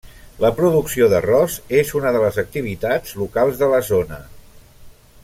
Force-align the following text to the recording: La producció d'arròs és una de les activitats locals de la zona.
La 0.43 0.49
producció 0.59 1.09
d'arròs 1.11 1.57
és 1.81 1.93
una 1.99 2.15
de 2.15 2.23
les 2.25 2.41
activitats 2.45 3.15
locals 3.25 3.63
de 3.63 3.71
la 3.77 3.83
zona. 3.95 4.19